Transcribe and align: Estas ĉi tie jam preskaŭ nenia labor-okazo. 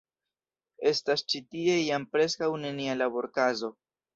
Estas 0.91 1.23
ĉi 1.33 1.41
tie 1.55 1.75
jam 1.81 2.09
preskaŭ 2.17 2.51
nenia 2.65 2.99
labor-okazo. 3.05 3.75